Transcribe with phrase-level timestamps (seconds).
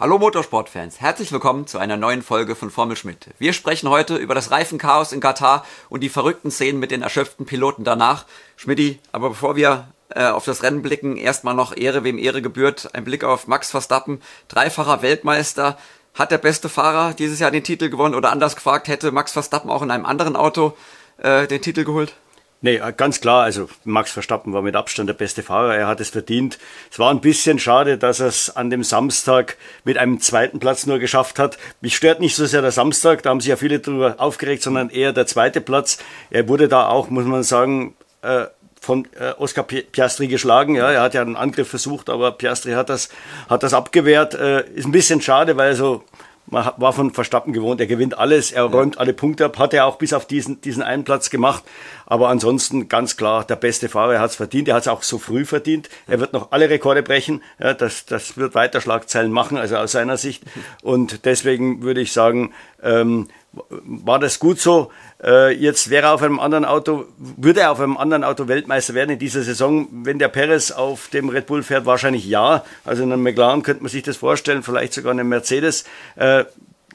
[0.00, 3.26] Hallo Motorsportfans, herzlich willkommen zu einer neuen Folge von Formel Schmidt.
[3.38, 7.44] Wir sprechen heute über das Reifenchaos in Katar und die verrückten Szenen mit den erschöpften
[7.44, 8.24] Piloten danach.
[8.56, 12.94] Schmidti, aber bevor wir äh, auf das Rennen blicken, erstmal noch Ehre, wem Ehre gebührt.
[12.94, 15.76] Ein Blick auf Max Verstappen, dreifacher Weltmeister.
[16.14, 19.68] Hat der beste Fahrer dieses Jahr den Titel gewonnen oder anders gefragt, hätte Max Verstappen
[19.68, 20.78] auch in einem anderen Auto
[21.18, 22.14] äh, den Titel geholt?
[22.62, 26.10] Nee, ganz klar, also Max Verstappen war mit Abstand der beste Fahrer, er hat es
[26.10, 26.58] verdient.
[26.90, 30.84] Es war ein bisschen schade, dass er es an dem Samstag mit einem zweiten Platz
[30.84, 31.56] nur geschafft hat.
[31.80, 34.90] Mich stört nicht so sehr der Samstag, da haben sich ja viele drüber aufgeregt, sondern
[34.90, 35.98] eher der zweite Platz.
[36.28, 38.44] Er wurde da auch, muss man sagen, äh,
[38.78, 40.74] von äh, Oscar Piastri geschlagen.
[40.74, 43.08] Ja, er hat ja einen Angriff versucht, aber Piastri hat das,
[43.48, 44.34] hat das abgewehrt.
[44.34, 46.04] Äh, ist ein bisschen schade, weil so
[46.50, 49.86] man war von Verstappen gewohnt, er gewinnt alles, er räumt alle Punkte ab, hat er
[49.86, 51.64] auch bis auf diesen, diesen einen Platz gemacht.
[52.06, 55.02] Aber ansonsten ganz klar, der beste Fahrer, er hat es verdient, er hat es auch
[55.02, 55.88] so früh verdient.
[56.06, 59.92] Er wird noch alle Rekorde brechen, ja, das, das wird weiter Schlagzeilen machen, also aus
[59.92, 60.42] seiner Sicht.
[60.82, 64.90] Und deswegen würde ich sagen, ähm, war das gut so.
[65.22, 68.94] Äh, jetzt wäre er auf einem anderen Auto, würde er auf einem anderen Auto Weltmeister
[68.94, 72.64] werden in dieser Saison, wenn der Perez auf dem Red Bull fährt, wahrscheinlich ja.
[72.84, 75.84] Also in einem McLaren könnte man sich das vorstellen, vielleicht sogar in einem Mercedes.
[76.16, 76.44] Äh,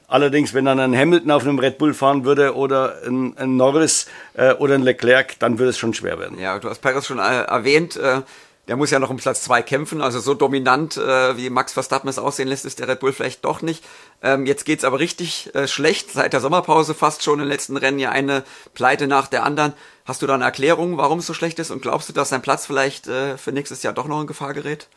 [0.07, 4.07] allerdings, wenn dann ein Hamilton auf einem Red Bull fahren würde oder ein, ein Norris
[4.33, 6.39] äh, oder ein Leclerc, dann würde es schon schwer werden.
[6.39, 7.97] Ja, du hast Perez schon äh, erwähnt.
[7.97, 8.21] Äh,
[8.67, 10.01] der muss ja noch um Platz zwei kämpfen.
[10.01, 13.45] Also so dominant, äh, wie Max Verstappen es aussehen lässt, ist der Red Bull vielleicht
[13.45, 13.83] doch nicht.
[14.21, 16.11] Ähm, jetzt geht's aber richtig äh, schlecht.
[16.11, 19.73] Seit der Sommerpause fast schon im letzten Rennen ja eine Pleite nach der anderen.
[20.05, 21.71] Hast du da eine Erklärung, warum es so schlecht ist?
[21.71, 24.53] Und glaubst du, dass sein Platz vielleicht äh, für nächstes Jahr doch noch in Gefahr
[24.53, 24.87] gerät?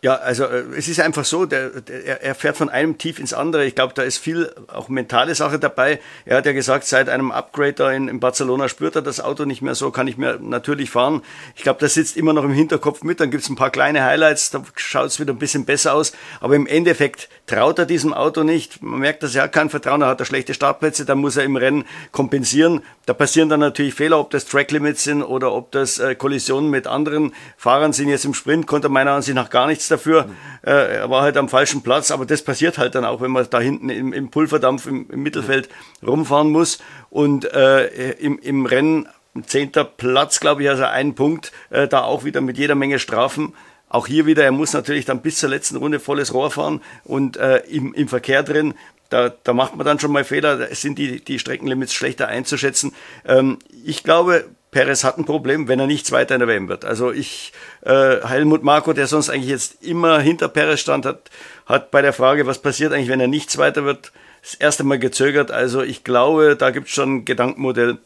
[0.00, 3.34] Ja, also äh, es ist einfach so, der, der, er fährt von einem Tief ins
[3.34, 3.64] andere.
[3.64, 5.98] Ich glaube, da ist viel auch mentale Sache dabei.
[6.24, 9.44] Er hat ja gesagt, seit einem Upgrade da in, in Barcelona spürt er das Auto
[9.44, 11.22] nicht mehr so, kann ich mehr natürlich fahren.
[11.56, 13.18] Ich glaube, das sitzt immer noch im Hinterkopf mit.
[13.18, 16.12] Dann gibt's ein paar kleine Highlights, da schaut's wieder ein bisschen besser aus.
[16.38, 18.80] Aber im Endeffekt traut er diesem Auto nicht.
[18.80, 21.42] Man merkt, dass er hat kein Vertrauen, er hat da schlechte Startplätze, da muss er
[21.42, 22.82] im Rennen kompensieren.
[23.04, 26.70] Da passieren dann natürlich Fehler, ob das Track Limits sind oder ob das äh, Kollisionen
[26.70, 28.10] mit anderen Fahrern sind.
[28.10, 30.28] Jetzt im Sprint konnte er meiner Ansicht nach gar nichts dafür.
[30.64, 33.46] Äh, er war halt am falschen Platz, aber das passiert halt dann auch, wenn man
[33.50, 35.68] da hinten im, im Pulverdampf im, im, Mittelfeld
[36.06, 36.78] rumfahren muss.
[37.10, 39.08] Und äh, im, im Rennen
[39.46, 43.54] zehnter Platz, glaube ich, also ein Punkt, äh, da auch wieder mit jeder Menge Strafen.
[43.88, 47.38] Auch hier wieder, er muss natürlich dann bis zur letzten Runde volles Rohr fahren und
[47.38, 48.74] äh, im, im Verkehr drin
[49.08, 52.94] da, da macht man dann schon mal Fehler, da sind die, die Streckenlimits schlechter einzuschätzen.
[53.26, 56.84] Ähm, ich glaube, Perez hat ein Problem, wenn er nicht Zweiter in der WM wird.
[56.84, 57.52] Also ich,
[57.82, 61.30] äh, Helmut Marko, der sonst eigentlich jetzt immer hinter Perez stand, hat,
[61.66, 64.12] hat bei der Frage, was passiert eigentlich, wenn er nicht Zweiter wird,
[64.42, 65.50] das erste Mal gezögert.
[65.50, 67.98] Also ich glaube, da gibt es schon ein Gedankenmodell,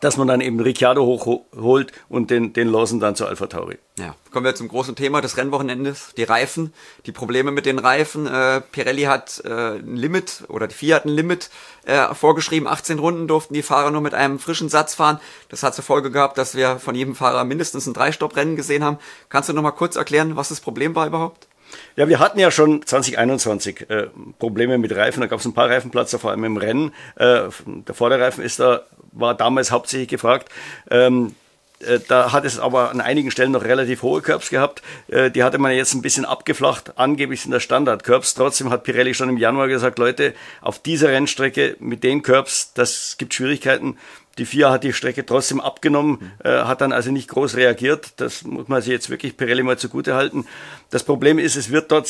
[0.00, 3.78] dass man dann eben Ricciardo hochholt und den, den Lawson dann zu Alpha Tauri.
[3.98, 6.72] Ja, kommen wir zum großen Thema des Rennwochenendes, die Reifen,
[7.06, 8.26] die Probleme mit den Reifen.
[8.26, 11.50] Äh, Pirelli hat äh, ein Limit oder die FIA hat ein Limit
[11.84, 15.20] äh, vorgeschrieben, 18 Runden durften die Fahrer nur mit einem frischen Satz fahren.
[15.48, 18.98] Das hat zur Folge gehabt, dass wir von jedem Fahrer mindestens ein Dreistopp-Rennen gesehen haben.
[19.28, 21.48] Kannst du noch mal kurz erklären, was das Problem war überhaupt?
[21.96, 25.20] Ja, wir hatten ja schon 2021 äh, Probleme mit Reifen.
[25.20, 26.92] Da gab es ein paar Reifenplatzer, vor allem im Rennen.
[27.16, 28.82] Äh, der Vorderreifen ist da,
[29.18, 30.48] war damals hauptsächlich gefragt.
[30.90, 31.34] Ähm,
[31.80, 34.82] äh, da hat es aber an einigen Stellen noch relativ hohe Curbs gehabt.
[35.08, 36.98] Äh, die hatte man jetzt ein bisschen abgeflacht.
[36.98, 38.34] Angeblich sind das Standard-Curbs.
[38.34, 43.16] Trotzdem hat Pirelli schon im Januar gesagt, Leute, auf dieser Rennstrecke mit den Curbs, das
[43.18, 43.96] gibt Schwierigkeiten.
[44.38, 48.12] Die FIA hat die Strecke trotzdem abgenommen, äh, hat dann also nicht groß reagiert.
[48.16, 50.46] Das muss man sich jetzt wirklich Pirelli mal zugute halten.
[50.90, 52.08] Das Problem ist, es wird dort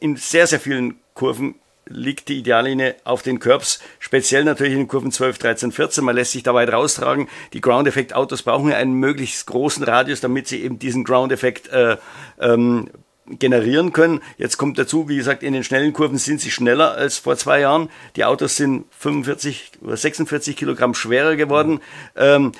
[0.00, 1.54] in sehr, sehr vielen Kurven
[1.88, 6.04] liegt die Ideallinie auf den Curbs, speziell natürlich in den Kurven 12, 13, 14.
[6.04, 7.28] Man lässt sich da weit raustragen.
[7.52, 11.96] Die Ground-Effekt-Autos brauchen ja einen möglichst großen Radius, damit sie eben diesen Ground-Effekt äh,
[12.40, 12.90] ähm,
[13.28, 14.20] generieren können.
[14.38, 17.60] Jetzt kommt dazu, wie gesagt, in den schnellen Kurven sind sie schneller als vor zwei
[17.60, 17.90] Jahren.
[18.14, 21.80] Die Autos sind 45 oder 46 Kilogramm schwerer geworden.
[22.14, 22.52] Ähm,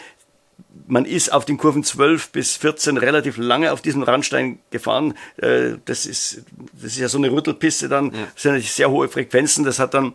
[0.86, 5.14] man ist auf den Kurven 12 bis 14 relativ lange auf diesem Randstein gefahren.
[5.36, 8.10] Äh, das ist, das ist ja so eine Rüttelpiste dann.
[8.10, 9.64] Das sind natürlich sehr hohe Frequenzen.
[9.64, 10.14] Das hat dann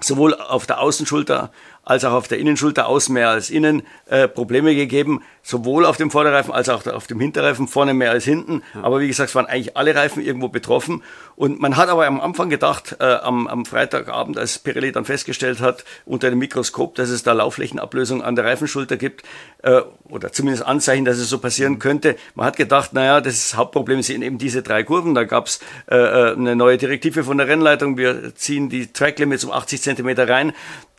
[0.00, 1.50] sowohl auf der Außenschulter
[1.82, 6.10] als auch auf der Innenschulter außen mehr als innen äh, Probleme gegeben, sowohl auf dem
[6.10, 8.62] Vorderreifen als auch auf dem Hinterreifen, vorne mehr als hinten.
[8.82, 11.04] Aber wie gesagt, es waren eigentlich alle Reifen irgendwo betroffen.
[11.36, 15.60] Und man hat aber am Anfang gedacht, äh, am, am Freitagabend, als Pirelli dann festgestellt
[15.60, 19.22] hat, unter dem Mikroskop, dass es da Laufflächenablösung an der Reifenschulter gibt,
[19.62, 21.78] äh, oder zumindest Anzeichen, dass es so passieren mhm.
[21.78, 22.16] könnte.
[22.34, 25.14] Man hat gedacht, naja, das Hauptproblem sind eben diese drei Kurven.
[25.14, 27.96] Da gab es äh, äh, eine neue Direktive von der Rennleitung.
[27.96, 30.52] Wir ziehen die Track Limits um 80 Zentimeter rein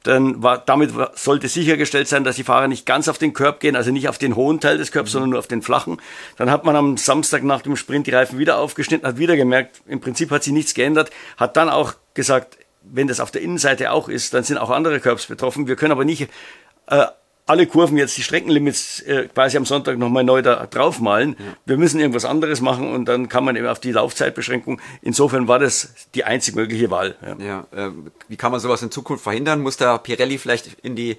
[0.08, 3.76] dann war, damit sollte sichergestellt sein, dass die Fahrer nicht ganz auf den Körb gehen,
[3.76, 5.98] also nicht auf den hohen Teil des Körbs, sondern nur auf den flachen.
[6.38, 9.82] Dann hat man am Samstag nach dem Sprint die Reifen wieder aufgeschnitten, hat wieder gemerkt,
[9.88, 13.92] im Prinzip hat sich nichts geändert, hat dann auch gesagt, wenn das auf der Innenseite
[13.92, 15.68] auch ist, dann sind auch andere Curbs betroffen.
[15.68, 16.30] Wir können aber nicht
[16.88, 17.06] äh,
[17.48, 21.36] alle Kurven jetzt die Streckenlimits äh, quasi am Sonntag nochmal neu da draufmalen.
[21.40, 21.46] Ja.
[21.66, 24.82] Wir müssen irgendwas anderes machen und dann kann man eben auf die Laufzeitbeschränkung.
[25.02, 27.16] Insofern war das die einzig mögliche Wahl.
[27.22, 27.38] Ja,
[27.74, 27.92] ja äh,
[28.28, 29.62] wie kann man sowas in Zukunft verhindern?
[29.62, 31.18] Muss da Pirelli vielleicht in die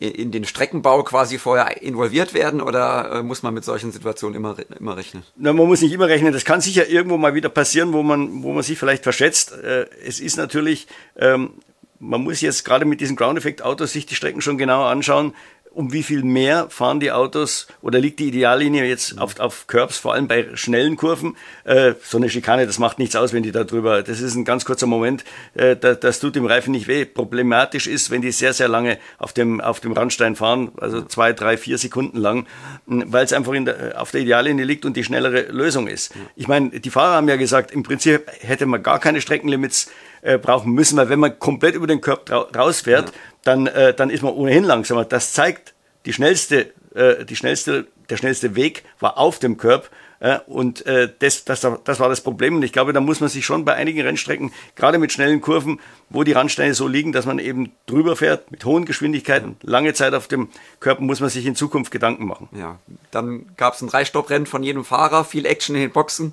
[0.00, 4.56] in den Streckenbau quasi vorher involviert werden oder äh, muss man mit solchen Situationen immer,
[4.78, 5.24] immer rechnen?
[5.36, 6.32] Na, man muss nicht immer rechnen.
[6.32, 9.52] Das kann sicher irgendwo mal wieder passieren, wo man, wo man sich vielleicht verschätzt.
[9.52, 10.86] Äh, es ist natürlich,
[11.16, 11.54] ähm,
[11.98, 15.34] man muss jetzt gerade mit diesen Ground-Effekt-Autos sich die Strecken schon genauer anschauen
[15.70, 19.98] um wie viel mehr fahren die Autos oder liegt die Ideallinie jetzt auf, auf Curbs,
[19.98, 21.36] vor allem bei schnellen Kurven?
[21.64, 24.44] Äh, so eine Schikane, das macht nichts aus, wenn die da drüber, das ist ein
[24.44, 25.24] ganz kurzer Moment,
[25.54, 27.04] äh, das, das tut dem Reifen nicht weh.
[27.04, 31.32] Problematisch ist, wenn die sehr, sehr lange auf dem, auf dem Randstein fahren, also zwei,
[31.32, 32.46] drei, vier Sekunden lang,
[32.86, 36.12] weil es einfach in der, auf der Ideallinie liegt und die schnellere Lösung ist.
[36.36, 39.90] Ich meine, die Fahrer haben ja gesagt, im Prinzip hätte man gar keine Streckenlimits
[40.22, 43.14] äh, brauchen müssen, weil wenn man komplett über den Körper rausfährt, ja.
[43.48, 45.06] Dann, äh, dann ist man ohnehin langsamer.
[45.06, 45.72] Das zeigt,
[46.04, 49.88] die schnellste, äh, die schnellste, der schnellste Weg war auf dem Körper.
[50.20, 52.56] Äh, und äh, das, das, das war das Problem.
[52.56, 55.80] Und ich glaube, da muss man sich schon bei einigen Rennstrecken, gerade mit schnellen Kurven,
[56.10, 60.12] wo die Randsteine so liegen, dass man eben drüber fährt, mit hohen Geschwindigkeiten, lange Zeit
[60.12, 60.50] auf dem
[60.80, 62.50] Körper, muss man sich in Zukunft Gedanken machen.
[62.52, 62.78] Ja,
[63.10, 66.32] dann gab es ein Dreistopp-Rennen von jedem Fahrer, viel Action in den Boxen.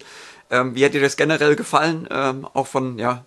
[0.52, 2.10] Ähm, wie hat dir das generell gefallen?
[2.12, 3.24] Ähm, auch von, ja,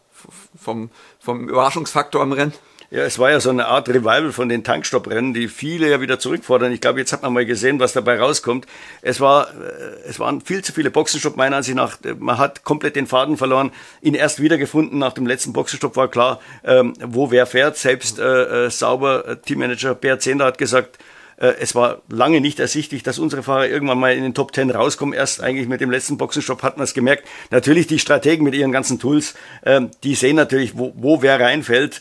[0.61, 0.91] vom,
[1.21, 2.53] vom Überraschungsfaktor im Rennen?
[2.91, 6.19] Ja, es war ja so eine Art Revival von den Tankstopprennen, die viele ja wieder
[6.19, 6.73] zurückfordern.
[6.73, 8.67] Ich glaube, jetzt hat man mal gesehen, was dabei rauskommt.
[9.03, 11.99] Es war, äh, es waren viel zu viele Boxenstopp meiner Ansicht nach.
[12.19, 14.99] Man hat komplett den Faden verloren, ihn erst wiedergefunden.
[14.99, 17.77] Nach dem letzten Boxenstopp war klar, ähm, wo wer fährt.
[17.77, 22.59] Selbst äh, äh sauber, äh, Teammanager Bert Zehnder hat gesagt, äh, es war lange nicht
[22.59, 25.15] ersichtlich, dass unsere Fahrer irgendwann mal in den Top Ten rauskommen.
[25.15, 27.27] Erst eigentlich mit dem letzten Boxenstopp hat man es gemerkt.
[27.51, 32.01] Natürlich die Strategen mit ihren ganzen Tools, ähm, die sehen natürlich, wo, wo wer reinfällt.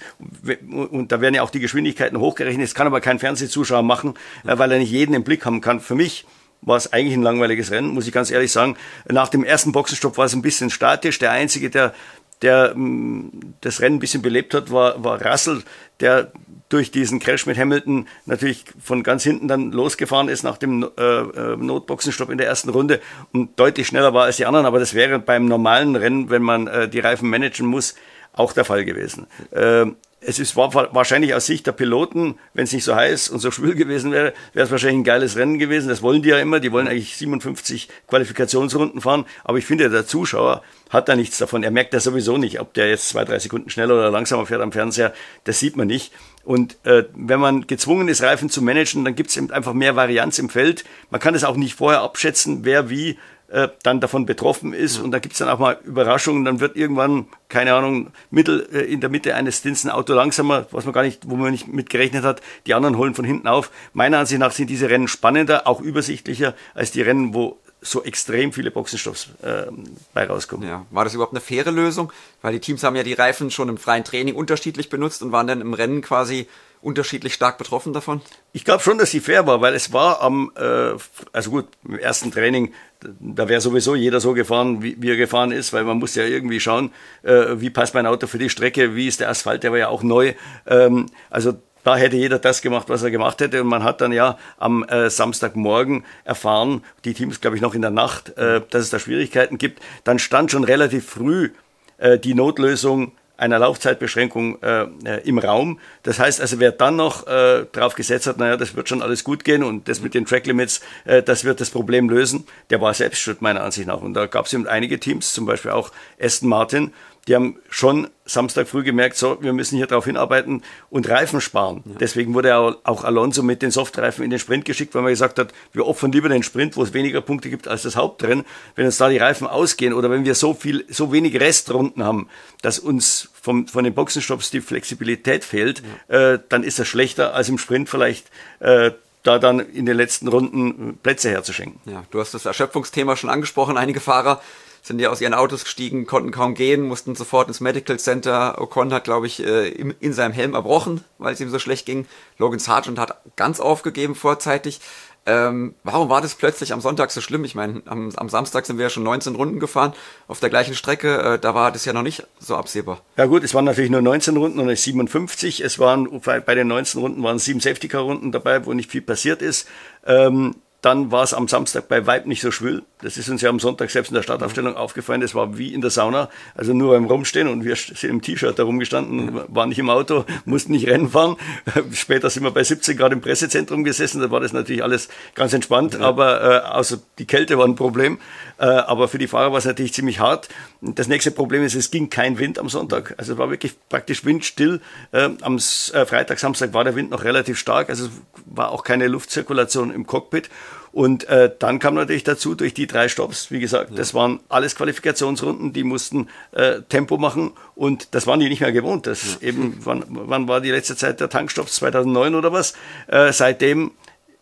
[0.69, 2.65] Und da werden ja auch die Geschwindigkeiten hochgerechnet.
[2.65, 5.79] Das kann aber kein Fernsehzuschauer machen, äh, weil er nicht jeden im Blick haben kann.
[5.79, 6.25] Für mich
[6.61, 8.75] war es eigentlich ein langweiliges Rennen, muss ich ganz ehrlich sagen.
[9.07, 11.19] Nach dem ersten Boxenstopp war es ein bisschen statisch.
[11.19, 11.93] Der Einzige, der
[12.41, 15.63] der mm, das Rennen ein bisschen belebt hat, war, war Russell,
[15.99, 16.31] der
[16.69, 21.01] durch diesen Crash mit Hamilton natürlich von ganz hinten dann losgefahren ist nach dem äh,
[21.01, 22.99] äh, Notboxenstopp in der ersten Runde
[23.31, 24.65] und deutlich schneller war als die anderen.
[24.65, 27.95] Aber das wäre beim normalen Rennen, wenn man äh, die Reifen managen muss,
[28.33, 29.27] auch der Fall gewesen.
[29.51, 29.87] Äh,
[30.19, 33.51] es ist war wahrscheinlich aus Sicht der Piloten, wenn es nicht so heiß und so
[33.51, 35.89] schwül gewesen wäre, wäre es wahrscheinlich ein geiles Rennen gewesen.
[35.89, 36.59] Das wollen die ja immer.
[36.59, 39.25] Die wollen eigentlich 57 Qualifikationsrunden fahren.
[39.43, 41.63] Aber ich finde, der Zuschauer hat da nichts davon.
[41.63, 44.61] Er merkt ja sowieso nicht, ob der jetzt zwei, drei Sekunden schneller oder langsamer fährt
[44.61, 45.13] am Fernseher.
[45.43, 46.11] Das sieht man nicht.
[46.47, 50.39] Und äh, wenn man gezwungen ist, Reifen zu managen, dann gibt es einfach mehr Varianz
[50.39, 50.85] im Feld.
[51.09, 53.17] Man kann es auch nicht vorher abschätzen, wer wie
[53.49, 54.97] äh, dann davon betroffen ist.
[54.97, 56.45] Und da gibt es dann auch mal Überraschungen.
[56.45, 60.67] Dann wird irgendwann, keine Ahnung, mittel, äh, in der Mitte eines Stints ein Auto langsamer,
[60.71, 62.41] was man gar nicht, wo man nicht mit gerechnet hat.
[62.65, 63.69] Die anderen holen von hinten auf.
[63.91, 68.53] Meiner Ansicht nach sind diese Rennen spannender, auch übersichtlicher als die Rennen, wo so extrem
[68.53, 69.67] viele Boxenstoffs äh,
[70.13, 70.67] bei rauskommen.
[70.67, 72.11] Ja, war das überhaupt eine faire Lösung?
[72.41, 75.47] Weil die Teams haben ja die Reifen schon im freien Training unterschiedlich benutzt und waren
[75.47, 76.47] dann im Rennen quasi
[76.81, 78.21] unterschiedlich stark betroffen davon?
[78.53, 80.93] Ich glaube schon, dass sie fair war, weil es war am, äh,
[81.31, 82.73] also gut, im ersten Training,
[83.19, 86.23] da wäre sowieso jeder so gefahren, wie, wie, er gefahren ist, weil man muss ja
[86.23, 86.91] irgendwie schauen,
[87.23, 89.89] äh, wie passt mein Auto für die Strecke, wie ist der Asphalt, der war ja
[89.89, 90.33] auch neu.
[90.65, 91.53] Ähm, also
[91.87, 93.61] da hätte jeder das gemacht, was er gemacht hätte.
[93.61, 97.81] Und man hat dann ja am äh, Samstagmorgen erfahren, die Teams, glaube ich, noch in
[97.81, 99.81] der Nacht, äh, dass es da Schwierigkeiten gibt.
[100.03, 101.51] Dann stand schon relativ früh
[101.97, 105.79] äh, die Notlösung einer Laufzeitbeschränkung äh, äh, im Raum.
[106.03, 109.23] Das heißt also, wer dann noch äh, darauf gesetzt hat, naja, das wird schon alles
[109.23, 112.93] gut gehen und das mit den Tracklimits, äh, das wird das Problem lösen, der war
[112.95, 114.01] selbst schuld meiner Ansicht nach.
[114.01, 116.91] Und da gab es eben einige Teams, zum Beispiel auch Aston Martin,
[117.27, 121.83] die haben schon Samstag früh gemerkt, so, wir müssen hier darauf hinarbeiten und Reifen sparen.
[121.85, 121.95] Ja.
[121.99, 125.53] Deswegen wurde auch Alonso mit den Softreifen in den Sprint geschickt, weil man gesagt hat,
[125.73, 128.45] wir opfern lieber den Sprint, wo es weniger Punkte gibt als das Hauptrennen.
[128.75, 132.29] Wenn uns da die Reifen ausgehen oder wenn wir so viel, so wenig Restrunden haben,
[132.61, 136.33] dass uns vom, von den Boxenstopps die Flexibilität fehlt, ja.
[136.33, 138.27] äh, dann ist das schlechter als im Sprint vielleicht
[138.59, 138.91] äh,
[139.23, 141.79] da dann in den letzten Runden Plätze herzuschenken.
[141.91, 143.77] Ja, du hast das Erschöpfungsthema schon angesprochen.
[143.77, 144.41] Einige Fahrer
[144.87, 148.59] sind ja aus ihren Autos gestiegen, konnten kaum gehen, mussten sofort ins Medical Center.
[148.59, 152.07] Ocon hat, glaube ich, äh, in seinem Helm erbrochen, weil es ihm so schlecht ging.
[152.37, 154.79] Logan Sargent hat ganz aufgegeben vorzeitig.
[155.27, 157.43] Ähm, warum war das plötzlich am Sonntag so schlimm?
[157.43, 159.93] Ich meine, am, am, Samstag sind wir ja schon 19 Runden gefahren
[160.29, 161.33] auf der gleichen Strecke.
[161.33, 163.01] Äh, da war das ja noch nicht so absehbar.
[163.17, 165.59] Ja gut, es waren natürlich nur 19 Runden und nicht 57.
[165.59, 169.67] Es waren bei den 19 Runden waren sieben Safety-Car-Runden dabei, wo nicht viel passiert ist.
[170.05, 172.83] Ähm, dann war es am Samstag bei Weib nicht so schwül.
[173.01, 175.21] Das ist uns ja am Sonntag selbst in der Startaufstellung aufgefallen.
[175.21, 176.29] Das war wie in der Sauna.
[176.55, 180.25] Also nur beim Rumstehen und wir sind im T-Shirt da rumgestanden, waren nicht im Auto,
[180.45, 181.37] mussten nicht Rennen fahren.
[181.91, 184.19] Später sind wir bei 17 Grad im Pressezentrum gesessen.
[184.19, 185.93] Da war das natürlich alles ganz entspannt.
[185.93, 185.99] Ja.
[185.99, 188.17] Aber äh, außer die Kälte war ein Problem.
[188.57, 190.49] Äh, aber für die Fahrer war es natürlich ziemlich hart.
[190.81, 193.13] Das nächste Problem ist, es ging kein Wind am Sonntag.
[193.17, 194.81] Also es war wirklich praktisch windstill.
[195.11, 197.89] Äh, am Freitag, Samstag war der Wind noch relativ stark.
[197.89, 198.11] Also es
[198.45, 200.49] war auch keine Luftzirkulation im Cockpit.
[200.97, 203.97] Und äh, dann kam natürlich dazu durch die drei Stops, wie gesagt, ja.
[203.97, 208.71] das waren alles Qualifikationsrunden, die mussten äh, Tempo machen und das waren die nicht mehr
[208.71, 209.05] gewohnt.
[209.05, 209.49] Das ja.
[209.49, 211.75] eben, wann, wann war die letzte Zeit der Tankstops?
[211.75, 212.73] 2009 oder was?
[213.05, 213.91] Äh, seitdem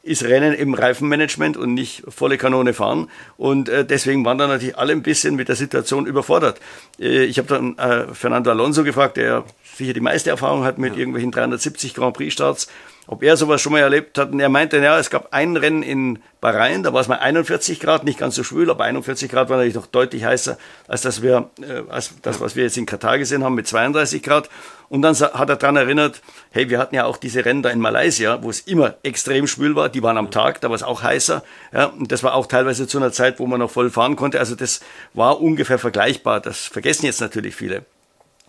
[0.02, 3.10] ist Rennen im Reifenmanagement und nicht volle Kanone fahren.
[3.36, 6.62] Und äh, deswegen waren da natürlich alle ein bisschen mit der Situation überfordert.
[6.98, 9.44] Äh, ich habe dann äh, Fernando Alonso gefragt, der
[9.76, 11.00] sicher die meiste Erfahrung hat mit ja.
[11.00, 12.70] irgendwelchen 370 Grand Prix Starts
[13.08, 14.32] ob er sowas schon mal erlebt hat.
[14.32, 17.80] Und er meinte, ja, es gab ein Rennen in Bahrain, da war es mal 41
[17.80, 20.58] Grad, nicht ganz so schwül, aber 41 Grad war natürlich noch deutlich heißer
[20.88, 24.22] als das, wir, äh, als das, was wir jetzt in Katar gesehen haben mit 32
[24.22, 24.50] Grad.
[24.88, 26.22] Und dann hat er daran erinnert,
[26.52, 29.76] hey, wir hatten ja auch diese Rennen da in Malaysia, wo es immer extrem schwül
[29.76, 29.90] war.
[29.90, 31.44] Die waren am Tag, da war es auch heißer.
[31.74, 34.40] Ja, und das war auch teilweise zu einer Zeit, wo man noch voll fahren konnte.
[34.40, 34.82] Also das
[35.14, 36.40] war ungefähr vergleichbar.
[36.40, 37.86] Das vergessen jetzt natürlich viele.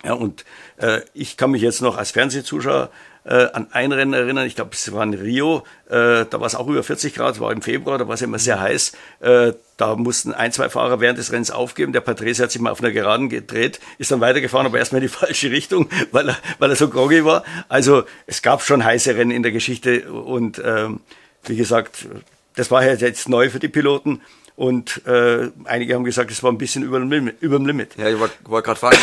[0.04, 0.44] Ja, und
[0.76, 2.90] äh, ich kann mich jetzt noch als Fernsehzuschauer
[3.26, 4.46] äh, an ein Rennen erinnern.
[4.46, 5.64] Ich glaube, es war in Rio.
[5.88, 8.38] Äh, da war es auch über 40 Grad, war im Februar, da war es immer
[8.38, 8.92] sehr heiß.
[9.20, 11.92] Äh, da mussten ein, zwei Fahrer während des Rennens aufgeben.
[11.92, 15.08] Der Patrese hat sich mal auf einer Geraden gedreht, ist dann weitergefahren, aber erstmal in
[15.08, 17.44] die falsche Richtung, weil er, weil er so groggy war.
[17.68, 21.00] Also es gab schon heiße Rennen in der Geschichte und ähm,
[21.44, 22.06] wie gesagt,
[22.54, 24.22] das war jetzt neu für die Piloten.
[24.54, 27.36] Und äh, einige haben gesagt, es war ein bisschen über dem Limit.
[27.40, 27.94] Über dem Limit.
[27.98, 28.96] Ja, ich wollte wollt gerade fragen,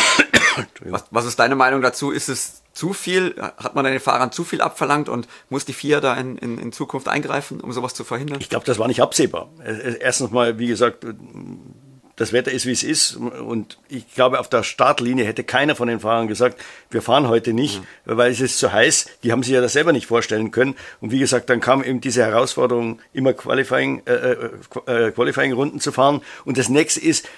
[0.84, 2.10] was, was ist deine Meinung dazu?
[2.10, 6.00] Ist es zu viel, hat man den Fahrern zu viel abverlangt und muss die FIA
[6.00, 8.38] da in, in, in Zukunft eingreifen, um sowas zu verhindern?
[8.40, 9.48] Ich glaube, das war nicht absehbar.
[10.00, 11.04] Erstens mal, wie gesagt,
[12.16, 13.16] das Wetter ist, wie es ist.
[13.16, 17.52] Und ich glaube, auf der Startlinie hätte keiner von den Fahrern gesagt, wir fahren heute
[17.52, 18.16] nicht, mhm.
[18.16, 19.06] weil es ist zu heiß.
[19.22, 20.76] Die haben sich ja das selber nicht vorstellen können.
[21.00, 24.48] Und wie gesagt, dann kam eben diese Herausforderung, immer Qualifying, äh, äh,
[24.86, 26.22] äh Qualifying-Runden zu fahren.
[26.44, 27.28] Und das nächste ist,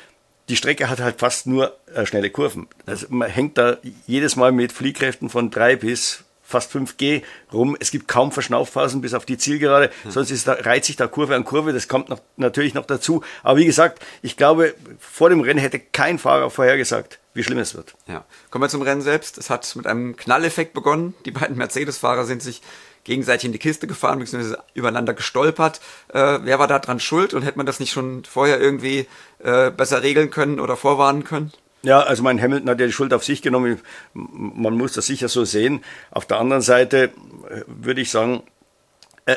[0.49, 2.69] die Strecke hat halt fast nur äh, schnelle Kurven.
[2.87, 7.23] Also man hängt da jedes Mal mit Fliehkräften von drei bis fast 5G
[7.53, 7.77] rum.
[7.81, 9.91] Es gibt kaum Verschnaufphasen bis auf die Zielgerade.
[10.05, 10.11] Hm.
[10.13, 11.73] Sonst ist da, reiht sich da Kurve an Kurve.
[11.73, 13.23] Das kommt noch, natürlich noch dazu.
[13.43, 17.75] Aber wie gesagt, ich glaube, vor dem Rennen hätte kein Fahrer vorhergesagt, wie schlimm es
[17.75, 17.95] wird.
[18.07, 18.25] Ja.
[18.51, 19.39] Kommen wir zum Rennen selbst.
[19.39, 21.15] Es hat mit einem Knalleffekt begonnen.
[21.25, 22.63] Die beiden Mercedes-Fahrer sind sich
[23.07, 25.81] gegenseitig in die Kiste gefahren, beziehungsweise übereinander gestolpert.
[26.13, 29.07] Äh, wer war da dran schuld und hätte man das nicht schon vorher irgendwie
[29.43, 31.53] äh, besser regeln können oder vorwarnen können?
[31.83, 33.81] Ja, also mein Hamilton hat ja die Schuld auf sich genommen.
[34.13, 35.85] Man muss das sicher so sehen.
[36.11, 37.13] Auf der anderen Seite
[37.49, 38.43] äh, würde ich sagen,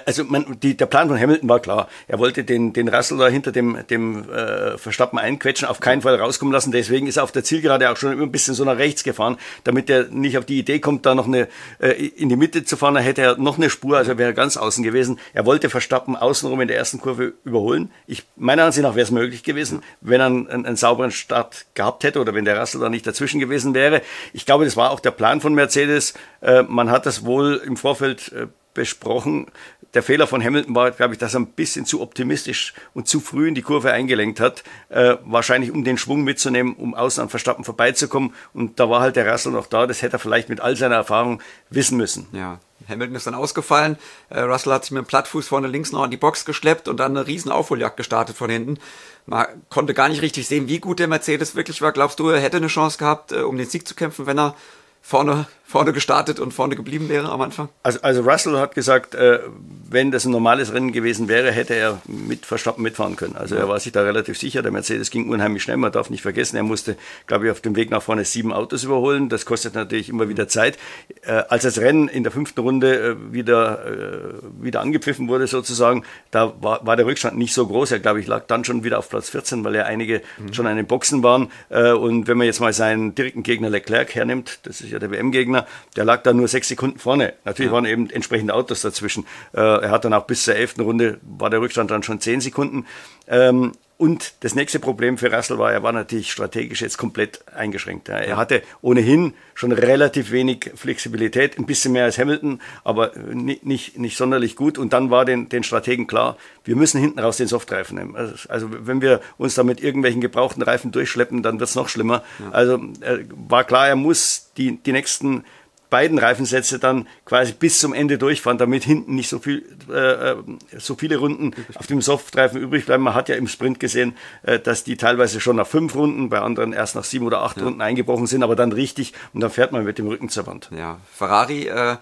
[0.06, 1.90] also man, die, der Plan von Hamilton war klar.
[2.08, 6.16] Er wollte den, den Russell da hinter dem, dem äh, Verstappen einquetschen, auf keinen Fall
[6.16, 6.72] rauskommen lassen.
[6.72, 9.38] Deswegen ist er auf der Zielgerade auch schon immer ein bisschen so nach rechts gefahren,
[9.64, 11.48] damit er nicht auf die Idee kommt, da noch eine
[11.80, 12.94] äh, in die Mitte zu fahren.
[12.94, 15.20] Da hätte er noch eine Spur, also wäre er ganz außen gewesen.
[15.34, 17.92] Er wollte Verstappen außenrum in der ersten Kurve überholen.
[18.06, 21.66] Ich meiner Ansicht nach wäre es möglich gewesen, wenn er einen, einen, einen sauberen Start
[21.74, 24.04] gehabt hätte oder wenn der Russell da nicht dazwischen gewesen wäre.
[24.34, 26.14] Ich glaube, das war auch der Plan von Mercedes.
[26.42, 29.48] Äh, man hat das wohl im Vorfeld äh, besprochen.
[29.94, 33.20] Der Fehler von Hamilton war, glaube ich, dass er ein bisschen zu optimistisch und zu
[33.20, 34.64] früh in die Kurve eingelenkt hat.
[34.90, 38.34] Äh, wahrscheinlich, um den Schwung mitzunehmen, um außen an Verstappen vorbeizukommen.
[38.54, 39.88] Und da war halt der Russell noch da.
[39.88, 42.28] Das hätte er vielleicht mit all seiner Erfahrung wissen müssen.
[42.32, 42.60] Ja.
[42.88, 43.98] Hamilton ist dann ausgefallen.
[44.30, 47.00] Äh, Russell hat sich mit dem Plattfuß vorne links noch an die Box geschleppt und
[47.00, 48.78] dann eine riesen Aufholjagd gestartet von hinten.
[49.26, 51.92] Man konnte gar nicht richtig sehen, wie gut der Mercedes wirklich war.
[51.92, 54.56] Glaubst du, er hätte eine Chance gehabt, äh, um den Sieg zu kämpfen, wenn er
[55.02, 57.70] vorne, vorne gestartet und vorne geblieben wäre am Anfang?
[57.84, 59.40] Also, also Russell hat gesagt, äh,
[59.88, 63.36] wenn das ein normales Rennen gewesen wäre, hätte er mit Verstappen mitfahren können.
[63.36, 63.62] Also ja.
[63.62, 64.64] er war sich da relativ sicher.
[64.64, 65.78] Der Mercedes ging unheimlich schnell.
[65.78, 66.96] Man darf nicht vergessen, er musste,
[67.28, 69.30] glaube ich, auf dem Weg nach vorne sieben Autos überholen.
[69.30, 70.80] Das kostet natürlich immer wieder Zeit.
[71.22, 76.04] Äh, als das Rennen in der fünften Runde äh, wieder, äh, wieder angepfiffen wurde sozusagen,
[76.32, 77.92] da war, war der Rückstand nicht so groß.
[77.92, 80.52] Er, glaube ich, lag dann schon wieder auf Platz 14, weil ja einige mhm.
[80.52, 81.52] schon an den Boxen waren.
[81.70, 85.12] Äh, und wenn man jetzt mal seinen direkten Gegner Leclerc hernimmt, das ist ja der
[85.12, 85.59] WM-Gegner,
[85.96, 87.34] der lag da nur sechs Sekunden vorne.
[87.46, 87.76] Natürlich ja.
[87.76, 89.26] waren eben entsprechende Autos dazwischen.
[89.54, 92.42] Äh, er hat dann auch bis zur elften Runde, war der Rückstand dann schon zehn
[92.42, 92.86] Sekunden.
[93.28, 98.08] Ähm, und das nächste Problem für Russell war, er war natürlich strategisch jetzt komplett eingeschränkt.
[98.08, 104.00] Er hatte ohnehin schon relativ wenig Flexibilität, ein bisschen mehr als Hamilton, aber nicht, nicht,
[104.00, 104.78] nicht sonderlich gut.
[104.78, 108.16] Und dann war den, den Strategen klar, wir müssen hinten raus den Softreifen nehmen.
[108.16, 111.90] Also, also wenn wir uns da mit irgendwelchen gebrauchten Reifen durchschleppen, dann wird es noch
[111.90, 112.24] schlimmer.
[112.40, 112.52] Ja.
[112.52, 115.44] Also äh, war klar, er muss die, die nächsten
[115.90, 120.36] beiden Reifensätze dann quasi bis zum Ende durchfahren, damit hinten nicht so viel, äh, äh
[120.78, 123.04] so viele Runden auf dem Softreifen übrig bleiben.
[123.04, 126.40] Man hat ja im Sprint gesehen, äh, dass die teilweise schon nach fünf Runden, bei
[126.40, 127.64] anderen erst nach sieben oder acht ja.
[127.64, 130.70] Runden eingebrochen sind, aber dann richtig und dann fährt man mit dem Rücken zur Wand.
[130.76, 131.98] Ja, Ferrari äh,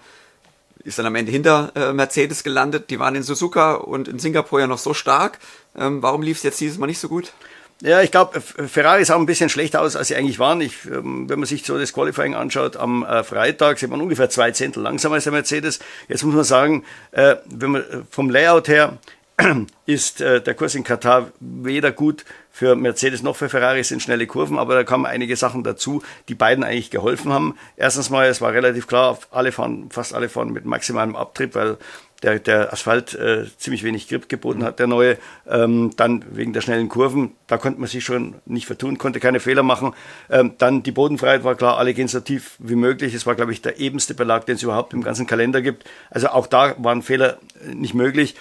[0.84, 2.90] ist dann am Ende hinter äh, Mercedes gelandet.
[2.90, 5.38] Die waren in Suzuka und in Singapur ja noch so stark.
[5.76, 7.32] Ähm, warum lief es jetzt dieses Mal nicht so gut?
[7.80, 10.60] Ja, ich glaube, Ferrari sah ein bisschen schlechter aus, als sie eigentlich waren.
[10.60, 14.28] Ich, ähm, wenn man sich so das Qualifying anschaut, am äh, Freitag sieht man ungefähr
[14.28, 15.78] zwei Zehntel langsamer als der Mercedes.
[16.08, 18.98] Jetzt muss man sagen, äh, wenn man äh, vom Layout her
[19.86, 24.58] ist der Kurs in Katar weder gut für Mercedes noch für Ferrari, sind schnelle Kurven,
[24.58, 27.56] aber da kamen einige Sachen dazu, die beiden eigentlich geholfen haben.
[27.76, 31.76] Erstens mal, es war relativ klar, alle fahren, fast alle fahren mit maximalem Abtrieb, weil
[32.22, 35.18] der, der Asphalt äh, ziemlich wenig Grip geboten hat, der neue.
[35.48, 39.40] Ähm, dann wegen der schnellen Kurven, da konnte man sich schon nicht vertun, konnte keine
[39.40, 39.94] Fehler machen.
[40.30, 43.14] Ähm, dann die Bodenfreiheit war klar, alle gehen so tief wie möglich.
[43.14, 45.84] Es war, glaube ich, der ebenste Belag, den es überhaupt im ganzen Kalender gibt.
[46.10, 48.34] Also auch da waren Fehler äh, nicht möglich.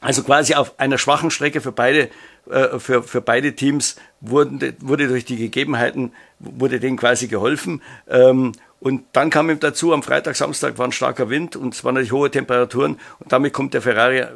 [0.00, 2.10] Also quasi auf einer schwachen Strecke für beide,
[2.50, 7.80] äh, für, für beide Teams wurden, wurde durch die Gegebenheiten, wurde denen quasi geholfen.
[8.08, 8.52] Ähm,
[8.84, 11.94] und dann kam ihm dazu, am Freitag, Samstag war ein starker Wind und es waren
[11.94, 14.26] natürlich hohe Temperaturen und damit kommt der Ferrari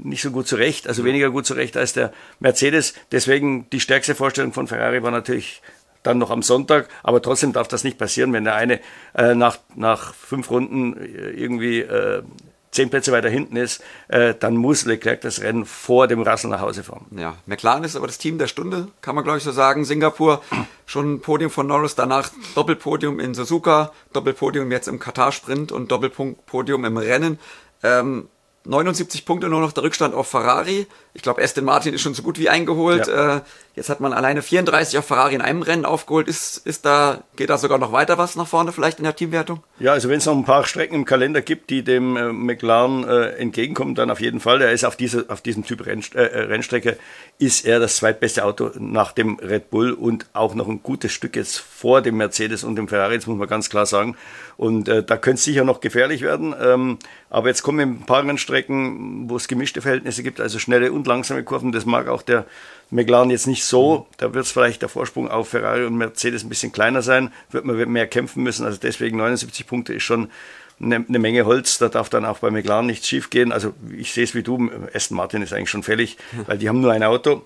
[0.00, 2.94] nicht so gut zurecht, also weniger gut zurecht als der Mercedes.
[3.10, 5.60] Deswegen die stärkste Vorstellung von Ferrari war natürlich
[6.04, 8.78] dann noch am Sonntag, aber trotzdem darf das nicht passieren, wenn der eine
[9.16, 12.22] äh, nach, nach fünf Runden äh, irgendwie äh,
[12.76, 16.60] zehn Plätze weiter hinten ist, äh, dann muss Leclerc das Rennen vor dem Russell nach
[16.60, 17.06] Hause fahren.
[17.16, 19.84] Ja, McLaren ist aber das Team der Stunde, kann man glaube ich so sagen.
[19.84, 20.42] Singapur
[20.86, 26.84] schon ein Podium von Norris, danach Doppelpodium in Suzuka, Doppelpodium jetzt im Katar-Sprint und Doppelpodium
[26.84, 27.38] im Rennen.
[27.82, 28.28] Ähm,
[28.66, 30.86] 79 Punkte nur noch der Rückstand auf Ferrari.
[31.16, 33.06] Ich glaube, Aston Martin ist schon so gut wie eingeholt.
[33.06, 33.38] Ja.
[33.38, 33.40] Äh,
[33.74, 36.28] jetzt hat man alleine 34 auf Ferrari in einem Rennen aufgeholt.
[36.28, 39.62] Ist, ist da, geht da sogar noch weiter was nach vorne vielleicht in der Teamwertung?
[39.78, 43.08] Ja, also wenn es noch ein paar Strecken im Kalender gibt, die dem äh, McLaren
[43.08, 44.60] äh, entgegenkommen, dann auf jeden Fall.
[44.60, 46.98] Er ist auf, diese, auf diesem Typ Renn, äh, Rennstrecke,
[47.38, 51.34] ist er das zweitbeste Auto nach dem Red Bull und auch noch ein gutes Stück
[51.34, 54.18] jetzt vor dem Mercedes und dem Ferrari, das muss man ganz klar sagen.
[54.58, 56.54] Und äh, da könnte es sicher noch gefährlich werden.
[56.62, 56.98] Ähm,
[57.30, 61.42] aber jetzt kommen ein paar Rennstrecken, wo es gemischte Verhältnisse gibt, also schnelle und langsame
[61.44, 61.72] Kurven.
[61.72, 62.46] Das mag auch der
[62.90, 64.06] McLaren jetzt nicht so.
[64.18, 67.32] Da wird es vielleicht der Vorsprung auf Ferrari und Mercedes ein bisschen kleiner sein.
[67.50, 68.64] Wird man mehr kämpfen müssen.
[68.64, 70.30] Also deswegen 79 Punkte ist schon
[70.80, 71.78] eine, eine Menge Holz.
[71.78, 73.52] Da darf dann auch bei McLaren nichts schief gehen.
[73.52, 74.70] Also ich sehe es wie du.
[74.94, 76.16] Aston Martin ist eigentlich schon fällig,
[76.46, 77.44] weil die haben nur ein Auto.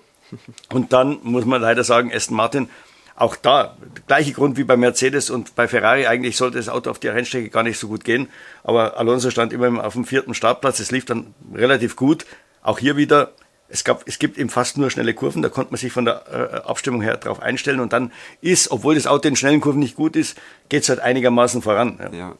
[0.71, 2.69] Und dann muss man leider sagen, Aston Martin
[3.15, 6.97] auch da, gleiche Grund wie bei Mercedes und bei Ferrari, eigentlich sollte das Auto auf
[6.97, 8.29] der Rennstrecke gar nicht so gut gehen.
[8.63, 12.25] Aber Alonso stand immer auf dem vierten Startplatz, es lief dann relativ gut.
[12.63, 13.31] Auch hier wieder,
[13.71, 16.23] es, gab, es gibt eben fast nur schnelle Kurven, da konnte man sich von der
[16.31, 17.79] äh, Abstimmung her darauf einstellen.
[17.79, 20.37] Und dann ist, obwohl das Auto in schnellen Kurven nicht gut ist,
[20.69, 21.99] geht es halt einigermaßen voran.
[21.99, 22.17] Ja.
[22.17, 22.35] ja.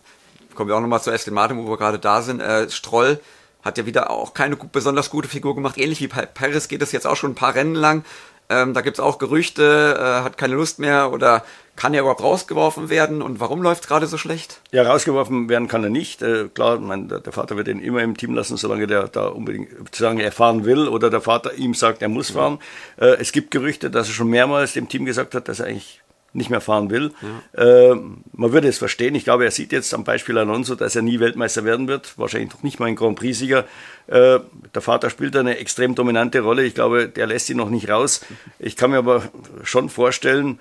[0.55, 2.41] Kommen wir auch nochmal zu Aston Martin, wo wir gerade da sind.
[2.41, 3.19] Äh, Stroll
[3.63, 5.77] hat ja wieder auch keine besonders gute Figur gemacht.
[5.77, 8.03] Ähnlich wie Paris geht es jetzt auch schon ein paar Rennen lang.
[8.51, 11.43] Ähm, da gibt es auch Gerüchte, äh, hat keine Lust mehr oder
[11.77, 14.59] kann er überhaupt rausgeworfen werden und warum läuft es gerade so schlecht?
[14.71, 16.21] Ja, rausgeworfen werden kann er nicht.
[16.21, 19.69] Äh, klar, mein, der, Vater wird ihn immer im Team lassen, solange der da unbedingt,
[19.91, 22.59] solange er fahren will oder der Vater ihm sagt, er muss fahren.
[22.99, 23.07] Ja.
[23.07, 26.01] Äh, es gibt Gerüchte, dass er schon mehrmals dem Team gesagt hat, dass er eigentlich
[26.33, 27.11] nicht mehr fahren will.
[27.55, 27.91] Ja.
[27.91, 27.95] Äh,
[28.33, 29.15] man würde es verstehen.
[29.15, 32.17] Ich glaube, er sieht jetzt am Beispiel Alonso, dass er nie Weltmeister werden wird.
[32.17, 33.65] Wahrscheinlich noch nicht mal ein Grand Prix-Sieger.
[34.07, 34.39] Äh,
[34.73, 36.63] der Vater spielt eine extrem dominante Rolle.
[36.63, 38.21] Ich glaube, der lässt ihn noch nicht raus.
[38.59, 39.29] Ich kann mir aber
[39.63, 40.59] schon vorstellen,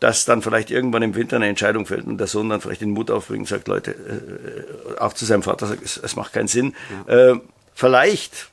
[0.00, 2.90] dass dann vielleicht irgendwann im Winter eine Entscheidung fällt und der Sohn dann vielleicht den
[2.90, 6.48] Mut aufbringt und sagt, Leute, äh, auch zu seinem Vater sagt, es, es macht keinen
[6.48, 6.74] Sinn.
[7.08, 7.32] Ja.
[7.32, 7.40] Äh,
[7.74, 8.50] vielleicht,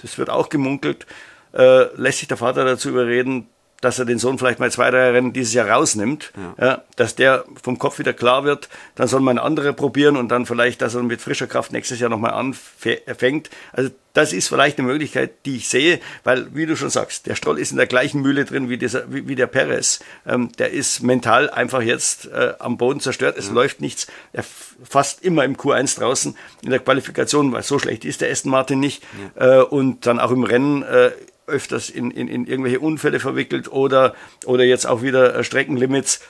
[0.00, 1.06] das wird auch gemunkelt,
[1.52, 3.48] äh, lässt sich der Vater dazu überreden,
[3.80, 6.66] dass er den Sohn vielleicht mal zwei, drei Rennen dieses Jahr rausnimmt, ja.
[6.66, 6.82] ja.
[6.96, 10.82] dass der vom Kopf wieder klar wird, dann soll man andere probieren und dann vielleicht,
[10.82, 13.50] dass er mit frischer Kraft nächstes Jahr nochmal anfängt.
[13.72, 17.34] Also das ist vielleicht eine Möglichkeit, die ich sehe, weil, wie du schon sagst, der
[17.34, 20.00] Stroll ist in der gleichen Mühle drin wie, dieser, wie, wie der Perez.
[20.26, 23.36] Ähm, der ist mental einfach jetzt äh, am Boden zerstört.
[23.36, 23.52] Es ja.
[23.52, 24.06] läuft nichts.
[24.32, 24.42] Er
[24.82, 28.80] fast immer im Q1 draußen in der Qualifikation, weil so schlecht ist der Aston Martin
[28.80, 29.02] nicht.
[29.34, 31.10] Äh, und dann auch im Rennen äh,
[31.46, 36.20] öfters in, in, in irgendwelche Unfälle verwickelt oder, oder jetzt auch wieder äh, Streckenlimits.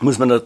[0.00, 0.42] Muss man da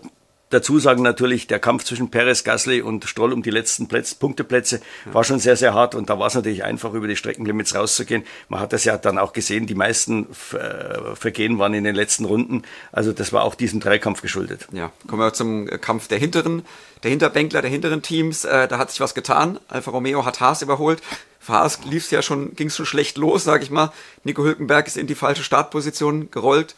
[0.51, 4.81] dazu sagen natürlich, der Kampf zwischen Perez, Gasly und Stroll um die letzten Plätze, Punkteplätze
[5.07, 8.25] war schon sehr, sehr hart und da war es natürlich einfach, über die Streckenlimits rauszugehen.
[8.49, 12.25] Man hat das ja dann auch gesehen, die meisten äh, Vergehen waren in den letzten
[12.25, 12.63] Runden.
[12.93, 14.67] Also das war auch diesem Dreikampf geschuldet.
[14.73, 16.65] Ja, kommen wir zum Kampf der hinteren,
[17.03, 18.45] der Hinterbänkler, der hinteren Teams.
[18.45, 19.59] Äh, da hat sich was getan.
[19.69, 21.03] Alfa Romeo hat Haas überholt.
[21.41, 23.93] Für Haas lief es ja schon, ging es schon schlecht los, sag ich mal.
[24.25, 26.75] Nico Hülkenberg ist in die falsche Startposition gerollt.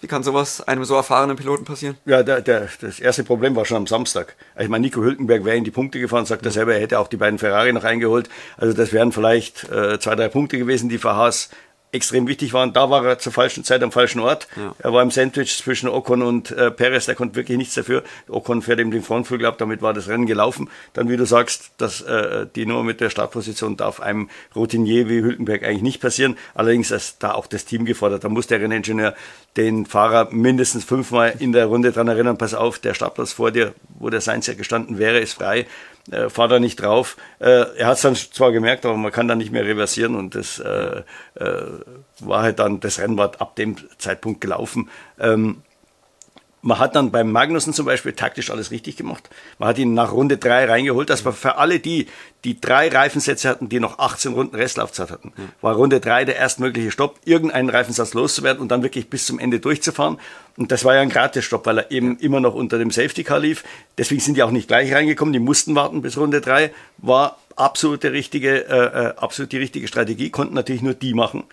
[0.00, 1.96] Wie kann sowas einem so erfahrenen Piloten passieren?
[2.04, 4.36] Ja, der, der, das erste Problem war schon am Samstag.
[4.56, 7.08] Ich meine, Nico Hülkenberg wäre in die Punkte gefahren, sagt er selber, er hätte auch
[7.08, 8.28] die beiden Ferrari noch eingeholt.
[8.56, 11.50] Also das wären vielleicht äh, zwei, drei Punkte gewesen, die für Haas
[11.92, 12.72] extrem wichtig waren.
[12.72, 14.46] Da war er zur falschen Zeit am falschen Ort.
[14.56, 14.74] Ja.
[14.78, 18.02] Er war im Sandwich zwischen Ocon und äh, Perez, der konnte wirklich nichts dafür.
[18.28, 20.68] Ocon fährt ihm den Frontflügel ab, damit war das Rennen gelaufen.
[20.92, 25.22] Dann, wie du sagst, dass äh, die Nummer mit der Startposition darf einem Routinier wie
[25.22, 26.36] Hülkenberg eigentlich nicht passieren.
[26.54, 28.24] Allerdings ist da auch das Team gefordert.
[28.24, 29.14] Da muss der Renningenieur
[29.56, 33.74] den Fahrer mindestens fünfmal in der Runde dran erinnern, pass auf, der Startplatz vor dir,
[33.98, 35.66] wo der Seins ja gestanden wäre, ist frei
[36.10, 37.16] äh, fahr da nicht drauf.
[37.38, 40.34] Äh, er hat es dann zwar gemerkt, aber man kann da nicht mehr reversieren und
[40.34, 41.02] das äh,
[41.34, 41.62] äh,
[42.20, 44.90] war halt dann, das Rennen ab dem Zeitpunkt gelaufen.
[45.18, 45.62] Ähm,
[46.60, 49.30] man hat dann beim Magnussen zum Beispiel taktisch alles richtig gemacht.
[49.58, 51.08] Man hat ihn nach Runde drei reingeholt.
[51.08, 52.08] Das war für alle die,
[52.44, 56.90] die drei Reifensätze hatten, die noch 18 Runden Restlaufzeit hatten, war Runde drei der erstmögliche
[56.90, 60.18] Stopp, irgendeinen Reifensatz loszuwerden und dann wirklich bis zum Ende durchzufahren.
[60.56, 63.38] Und das war ja ein Gratis-Stopp, weil er eben immer noch unter dem Safety Car
[63.38, 63.62] lief.
[63.96, 65.32] Deswegen sind die auch nicht gleich reingekommen.
[65.32, 66.72] Die mussten warten bis Runde drei.
[66.98, 70.30] War absolut, der richtige, äh, äh absolut die richtige Strategie.
[70.30, 71.44] Konnten natürlich nur die machen,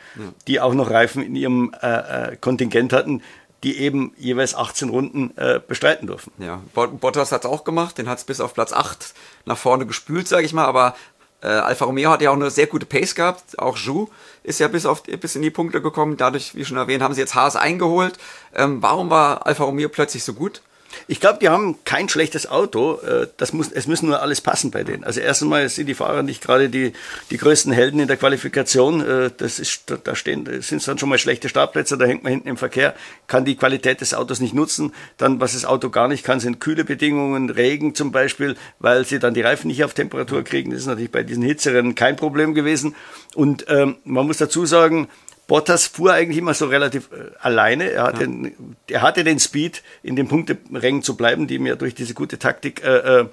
[0.47, 3.21] die auch noch Reifen in ihrem äh, äh Kontingent hatten
[3.65, 6.31] die eben jeweils 18 Runden äh, bestreiten dürfen.
[6.37, 9.87] Ja, Bottas hat es auch gemacht, den hat es bis auf Platz 8 nach vorne
[9.87, 10.95] gespült, sage ich mal, aber
[11.41, 14.07] äh, Alfa Romeo hat ja auch eine sehr gute Pace gehabt, auch Zhu
[14.43, 17.21] ist ja bis, auf, bis in die Punkte gekommen, dadurch, wie schon erwähnt, haben sie
[17.21, 18.19] jetzt Haas eingeholt.
[18.53, 20.61] Ähm, warum war Alfa Romeo plötzlich so gut?
[21.07, 22.99] Ich glaube, die haben kein schlechtes Auto.
[22.99, 25.03] Äh, das muss, es müssen nur alles passen bei denen.
[25.03, 26.93] Also erst einmal sind die Fahrer nicht gerade die,
[27.29, 29.01] die größten Helden in der Qualifikation.
[29.01, 32.47] Äh, das ist, da stehen, sind dann schon mal schlechte Startplätze, da hängt man hinten
[32.47, 32.95] im Verkehr,
[33.27, 34.93] kann die Qualität des Autos nicht nutzen.
[35.17, 39.19] Dann, was das Auto gar nicht kann, sind kühle Bedingungen, Regen zum Beispiel, weil sie
[39.19, 40.71] dann die Reifen nicht auf Temperatur kriegen.
[40.71, 42.95] Das ist natürlich bei diesen Hitzerennen kein Problem gewesen.
[43.35, 45.07] Und ähm, man muss dazu sagen,
[45.47, 47.91] Bottas fuhr eigentlich immer so relativ äh, alleine.
[47.91, 48.49] Er hatte, ja.
[48.89, 52.83] er hatte den Speed, in den Punkterängen zu bleiben, die mir durch diese gute Taktik
[52.83, 53.25] äh, äh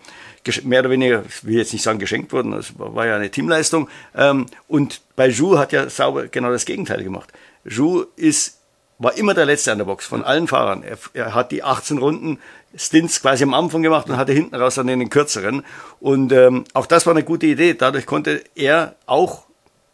[0.65, 3.31] mehr oder weniger, ich will jetzt nicht sagen geschenkt wurden, das war, war ja eine
[3.31, 3.89] Teamleistung.
[4.15, 7.33] Ähm, und bei Jou hat ja sauber genau das Gegenteil gemacht.
[7.65, 8.59] Jou ist,
[8.99, 10.83] war immer der Letzte an der Box von allen Fahrern.
[10.83, 12.39] Er, er hat die 18 Runden
[12.75, 15.65] Stints quasi am Anfang gemacht und hatte hinten raus dann den kürzeren.
[16.01, 17.75] Und ähm, auch das war eine gute Idee.
[17.75, 19.45] Dadurch konnte er auch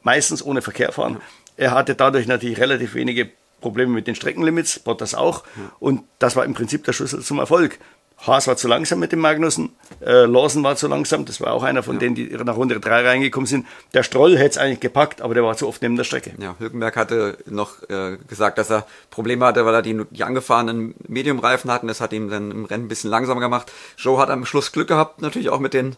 [0.03, 1.21] meistens ohne Verkehr fahren.
[1.59, 3.29] Er hatte dadurch natürlich relativ wenige
[3.61, 5.45] Probleme mit den Streckenlimits, Bottas auch.
[5.81, 7.79] Und das war im Prinzip der Schlüssel zum Erfolg.
[8.27, 11.63] Haas war zu langsam mit dem Magnussen, äh, Lawson war zu langsam, das war auch
[11.63, 12.01] einer von ja.
[12.01, 13.65] denen, die nach Runde 3 reingekommen sind.
[13.95, 16.33] Der Stroll hätte es eigentlich gepackt, aber der war zu oft neben der Strecke.
[16.39, 20.97] Ja, Hülkenberg hatte noch äh, gesagt, dass er Probleme hatte, weil er die, die angefahrenen
[21.07, 21.87] Mediumreifen hatten.
[21.87, 23.71] Das hat ihm dann im Rennen ein bisschen langsamer gemacht.
[23.97, 25.95] Joe hat am Schluss Glück gehabt, natürlich auch mit den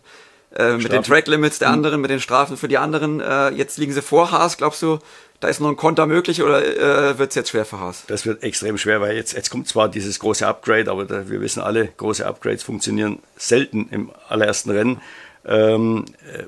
[0.56, 1.74] äh, mit den Track Limits der hm.
[1.74, 3.20] anderen, mit den Strafen für die anderen.
[3.20, 4.98] Äh, jetzt liegen sie vor Haas, glaubst du,
[5.40, 8.04] da ist noch ein Konter möglich oder äh, wird es jetzt schwer für Haas?
[8.06, 11.40] Das wird extrem schwer, weil jetzt, jetzt kommt zwar dieses große Upgrade, aber da, wir
[11.40, 15.00] wissen alle, große Upgrades funktionieren selten im allerersten Rennen.
[15.46, 16.44] Ähm, äh,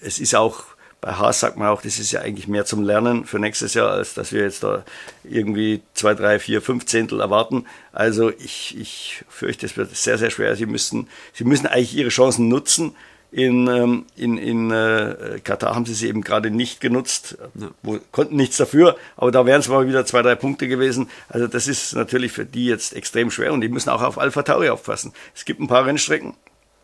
[0.00, 0.64] es ist auch,
[1.02, 3.90] bei Haas sagt man auch, das ist ja eigentlich mehr zum Lernen für nächstes Jahr,
[3.90, 4.84] als dass wir jetzt da
[5.24, 7.66] irgendwie zwei, drei, vier, fünf Zehntel erwarten.
[7.92, 10.56] Also ich, ich fürchte, es wird sehr, sehr schwer.
[10.56, 12.96] Sie müssen, sie müssen eigentlich ihre Chancen nutzen.
[13.32, 17.68] In, ähm, in, in äh, Katar haben sie sie eben gerade nicht genutzt, ja.
[17.82, 21.08] wo, konnten nichts dafür, aber da wären es mal wieder zwei, drei Punkte gewesen.
[21.28, 24.42] Also das ist natürlich für die jetzt extrem schwer und die müssen auch auf Alpha
[24.42, 25.12] Tauri aufpassen.
[25.32, 26.34] Es gibt ein paar Rennstrecken,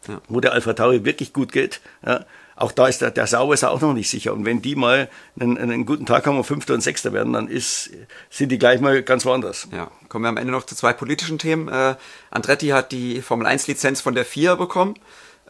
[0.07, 0.21] ja.
[0.29, 1.81] wo der Alpha Tauri wirklich gut geht.
[2.07, 2.25] Ja.
[2.57, 4.33] Auch da ist der, der Sauber ist auch noch nicht sicher.
[4.33, 7.49] Und wenn die mal einen, einen guten Tag haben und Fünfter und Sechster werden, dann
[7.49, 7.91] ist,
[8.31, 9.69] sind die gleich mal ganz woanders.
[9.73, 11.69] Ja, kommen wir am Ende noch zu zwei politischen Themen.
[11.69, 11.97] Äh,
[12.31, 14.95] Andretti hat die Formel 1 Lizenz von der FIA bekommen.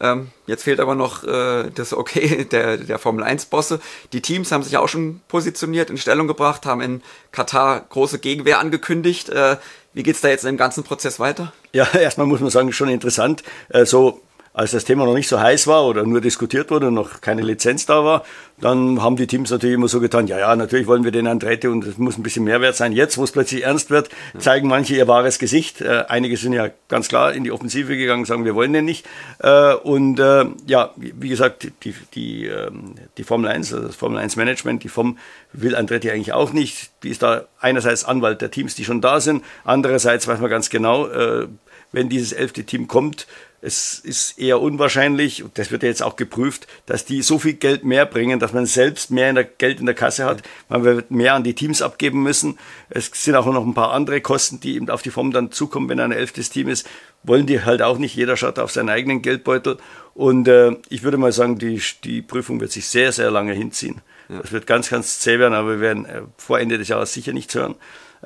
[0.01, 3.81] Ähm, jetzt fehlt aber noch äh, das Okay der, der Formel 1-Bosse.
[4.13, 8.59] Die Teams haben sich auch schon positioniert, in Stellung gebracht, haben in Katar große Gegenwehr
[8.59, 9.29] angekündigt.
[9.29, 9.57] Äh,
[9.95, 11.53] wie geht's da jetzt im ganzen Prozess weiter?
[11.73, 13.43] Ja, erstmal muss man sagen, schon interessant.
[13.85, 14.21] So
[14.57, 17.43] als das Thema noch nicht so heiß war oder nur diskutiert wurde und noch keine
[17.43, 18.25] Lizenz da war,
[18.59, 21.69] dann haben die Teams natürlich immer so getan, ja, ja, natürlich wollen wir den Andretti
[21.69, 22.93] und es muss ein bisschen Mehrwert sein.
[22.93, 25.83] Jetzt, wo es plötzlich ernst wird, zeigen manche ihr wahres Gesicht.
[25.83, 29.07] Äh, einige sind ja ganz klar in die Offensive gegangen, sagen, wir wollen den nicht.
[29.41, 34.19] Äh, und äh, ja, wie gesagt, die, die, ähm, die Formel 1, also das Formel
[34.19, 35.19] 1 Management, die FOM
[35.53, 36.93] will Andretti eigentlich auch nicht.
[37.03, 40.71] Die ist da einerseits Anwalt der Teams, die schon da sind, andererseits weiß man ganz
[40.71, 41.47] genau, äh,
[41.93, 43.27] wenn dieses elfte Team kommt,
[43.63, 47.55] es ist eher unwahrscheinlich, und das wird ja jetzt auch geprüft, dass die so viel
[47.55, 50.43] Geld mehr bringen, dass man selbst mehr in der Geld in der Kasse hat.
[50.69, 52.59] Man wird mehr an die Teams abgeben müssen.
[52.91, 55.89] Es sind auch noch ein paar andere Kosten, die eben auf die Form dann zukommen,
[55.89, 56.87] wenn ein elftes Team ist.
[57.23, 58.15] Wollen die halt auch nicht.
[58.15, 59.79] Jeder schaut auf seinen eigenen Geldbeutel.
[60.15, 64.01] Und äh, ich würde mal sagen, die, die Prüfung wird sich sehr, sehr lange hinziehen.
[64.29, 64.41] Ja.
[64.41, 67.33] Das wird ganz, ganz zäh werden, aber wir werden äh, vor Ende des Jahres sicher
[67.33, 67.75] nichts hören.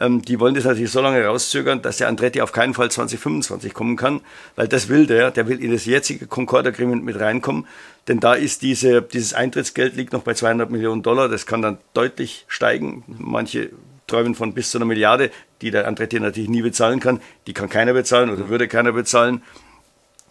[0.01, 3.75] Ähm, die wollen das natürlich so lange rauszögern, dass der Andretti auf keinen Fall 2025
[3.75, 4.23] kommen kann,
[4.57, 7.67] weil das will der, der will in das jetzige Concord Agreement mit reinkommen,
[8.09, 11.79] denn da ist diese, dieses Eintrittsgeld liegt noch bei 200 Millionen Dollar, das kann dann
[11.93, 13.05] deutlich steigen.
[13.07, 13.71] Manche
[14.07, 17.21] träumen von bis zu einer Milliarde, die der Andretti natürlich nie bezahlen kann.
[17.47, 19.43] Die kann keiner bezahlen oder würde keiner bezahlen.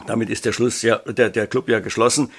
[0.08, 2.32] Damit ist der Schluss ja, der, der Club ja geschlossen.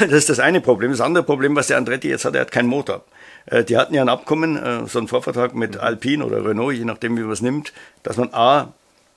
[0.00, 0.90] Das ist das eine Problem.
[0.90, 3.04] Das andere Problem, was der Andretti jetzt hat, er hat keinen Motor.
[3.50, 6.84] Äh, die hatten ja ein Abkommen, äh, so einen Vorvertrag mit Alpine oder Renault, je
[6.84, 8.72] nachdem, wie man es nimmt, dass man A,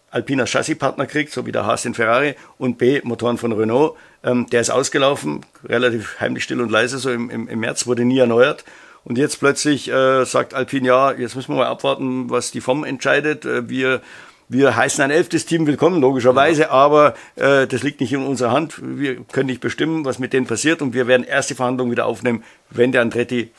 [0.10, 3.96] Alpine als Chassispartner kriegt, so wie der Haas den Ferrari, und B, Motoren von Renault.
[4.24, 8.06] Ähm, der ist ausgelaufen, relativ heimlich still und leise, so im, im, im März, wurde
[8.06, 8.66] nie erneuert.
[9.04, 12.84] Und jetzt plötzlich äh, sagt Alpine, ja, jetzt müssen wir mal abwarten, was die FOM
[12.84, 13.46] entscheidet.
[13.46, 14.02] Äh, wir,
[14.48, 18.76] wir heißen ein elftes Team willkommen, logischerweise, aber äh, das liegt nicht in unserer Hand.
[18.84, 22.06] Wir können nicht bestimmen, was mit denen passiert und wir werden erst die Verhandlungen wieder
[22.06, 23.50] aufnehmen, wenn der Andretti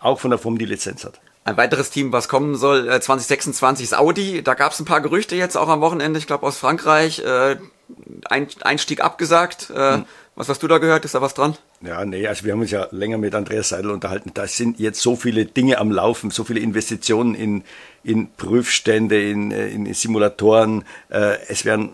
[0.00, 1.20] auch von der FOM die Lizenz hat.
[1.44, 4.42] Ein weiteres Team, was kommen soll, 2026 äh, ist Audi.
[4.42, 7.20] Da gab es ein paar Gerüchte jetzt auch am Wochenende, ich glaube aus Frankreich.
[7.20, 7.56] Äh,
[8.28, 9.70] Einstieg abgesagt.
[9.70, 10.04] Äh, hm.
[10.36, 11.04] Was hast du da gehört?
[11.04, 11.56] Ist da was dran?
[11.80, 14.30] Ja, nee, also wir haben uns ja länger mit Andreas Seidel unterhalten.
[14.32, 17.64] Da sind jetzt so viele Dinge am Laufen, so viele Investitionen in,
[18.04, 20.84] in Prüfstände, in, in Simulatoren.
[21.08, 21.90] es werden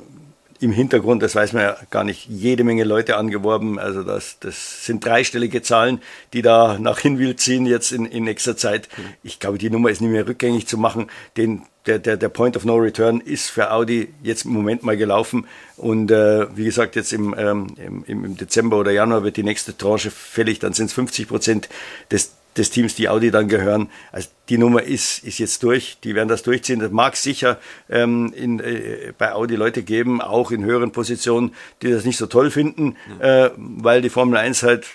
[0.60, 3.78] im Hintergrund, das weiß man ja gar nicht, jede Menge Leute angeworben.
[3.78, 6.00] Also das, das sind dreistellige Zahlen,
[6.32, 8.88] die da nach Hinwil ziehen jetzt in, in nächster Zeit.
[9.22, 11.08] Ich glaube, die Nummer ist nicht mehr rückgängig zu machen.
[11.36, 14.96] Den, der, der, der Point of No Return ist für Audi jetzt im Moment mal
[14.96, 15.46] gelaufen.
[15.76, 19.76] Und äh, wie gesagt, jetzt im, ähm, im, im Dezember oder Januar wird die nächste
[19.76, 20.58] Tranche fällig.
[20.58, 21.68] Dann sind es 50 Prozent
[22.10, 23.88] des des Teams, die Audi dann gehören.
[24.12, 26.78] Also die Nummer ist, ist jetzt durch, die werden das durchziehen.
[26.78, 31.90] Das mag sicher ähm, in, äh, bei Audi Leute geben, auch in höheren Positionen, die
[31.90, 33.46] das nicht so toll finden, ja.
[33.46, 34.86] äh, weil die Formel 1 halt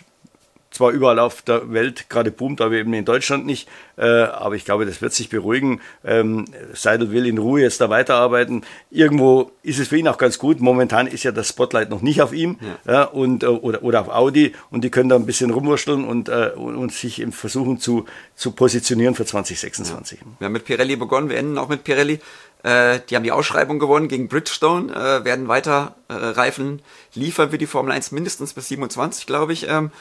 [0.71, 3.67] zwar überall auf der Welt gerade boomt, aber eben in Deutschland nicht.
[3.97, 5.81] Äh, aber ich glaube, das wird sich beruhigen.
[6.03, 8.63] Ähm, Seidel will in Ruhe jetzt da weiterarbeiten.
[8.89, 10.61] Irgendwo ist es für ihn auch ganz gut.
[10.61, 12.93] Momentan ist ja das Spotlight noch nicht auf ihm ja.
[12.93, 16.29] ja und, äh, oder, oder auf Audi und die können da ein bisschen rumwurschteln und,
[16.29, 18.05] äh, und, sich versuchen zu,
[18.35, 20.19] zu positionieren für 2026.
[20.19, 20.25] Ja.
[20.39, 22.19] Wir haben mit Pirelli begonnen, wir enden auch mit Pirelli.
[22.63, 26.81] Äh, die haben die Ausschreibung gewonnen gegen Bridgestone, äh, werden weiter Reifen
[27.13, 29.67] liefern für die Formel 1 mindestens bis 27, glaube ich.
[29.69, 29.91] Ähm,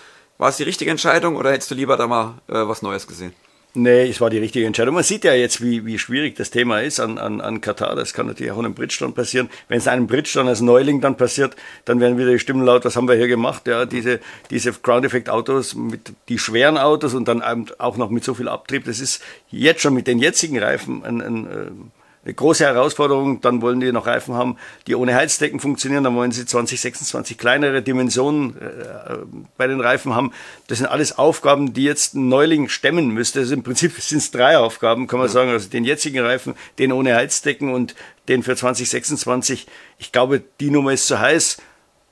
[0.41, 3.35] war es die richtige Entscheidung oder hättest du lieber da mal äh, was Neues gesehen?
[3.75, 4.95] Nee, es war die richtige Entscheidung.
[4.95, 7.95] Man sieht ja jetzt, wie, wie schwierig das Thema ist an, an, an Katar.
[7.95, 9.49] Das kann natürlich auch in einem Bridgestone passieren.
[9.69, 12.97] Wenn es einem Bridgestone als Neuling dann passiert, dann werden wieder die Stimmen laut, was
[12.97, 13.69] haben wir hier gemacht?
[13.69, 14.19] Ja, diese,
[14.51, 17.43] diese Ground Effect Autos mit die schweren Autos und dann
[17.79, 18.87] auch noch mit so viel Abtrieb.
[18.87, 21.93] Das ist jetzt schon mit den jetzigen Reifen ein, ein, ein
[22.25, 23.41] eine große Herausforderung.
[23.41, 24.57] Dann wollen die noch Reifen haben,
[24.87, 26.05] die ohne Heizdecken funktionieren.
[26.05, 29.19] Dann wollen sie 2026 kleinere Dimensionen äh,
[29.57, 30.33] bei den Reifen haben.
[30.67, 33.41] Das sind alles Aufgaben, die jetzt ein Neuling stemmen müsste.
[33.41, 35.33] Also im Prinzip sind es drei Aufgaben, kann man ja.
[35.33, 35.51] sagen.
[35.51, 37.95] Also den jetzigen Reifen, den ohne Heizdecken und
[38.29, 39.67] den für 2026.
[39.99, 41.59] Ich glaube, die Nummer ist zu heiß.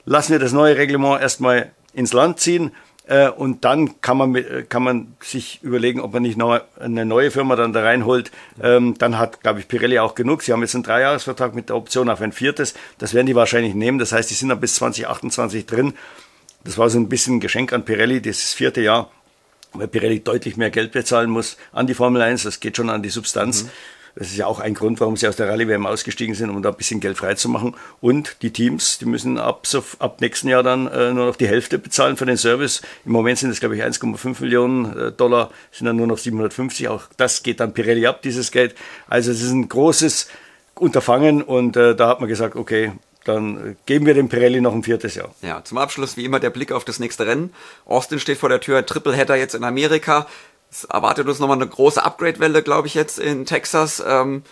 [0.04, 2.72] Lassen wir das neue Reglement erstmal ins Land ziehen
[3.08, 7.06] äh, und dann kann man, äh, kann man sich überlegen, ob man nicht noch eine
[7.06, 8.30] neue Firma dann da reinholt.
[8.62, 10.42] Ähm, dann hat, glaube ich, Pirelli auch genug.
[10.42, 12.74] Sie haben jetzt einen Dreijahresvertrag mit der Option auf ein viertes.
[12.98, 13.98] Das werden die wahrscheinlich nehmen.
[13.98, 15.94] Das heißt, die sind dann bis 2028 drin.
[16.64, 19.10] Das war so ein bisschen ein Geschenk an Pirelli, das vierte Jahr,
[19.72, 22.42] weil Pirelli deutlich mehr Geld bezahlen muss an die Formel 1.
[22.42, 23.64] Das geht schon an die Substanz.
[23.64, 23.70] Mhm.
[24.14, 26.70] Das ist ja auch ein Grund, warum sie aus der Rallye-WM ausgestiegen sind, um da
[26.70, 27.74] ein bisschen Geld freizumachen.
[28.00, 31.48] Und die Teams, die müssen ab, so, ab nächsten Jahr dann äh, nur noch die
[31.48, 32.82] Hälfte bezahlen für den Service.
[33.04, 36.88] Im Moment sind es, glaube ich, 1,5 Millionen äh, Dollar, sind dann nur noch 750.
[36.88, 38.74] Auch das geht dann Pirelli ab, dieses Geld.
[39.08, 40.28] Also es ist ein großes
[40.74, 42.92] Unterfangen und äh, da hat man gesagt, okay,
[43.28, 45.34] dann geben wir dem Pirelli noch ein viertes Jahr.
[45.42, 47.52] Ja, zum Abschluss wie immer der Blick auf das nächste Rennen.
[47.84, 50.26] Austin steht vor der Tür, Tripleheader jetzt in Amerika.
[50.70, 54.02] Es erwartet uns nochmal eine große Upgrade-Welle, glaube ich, jetzt in Texas.
[54.06, 54.42] Ähm,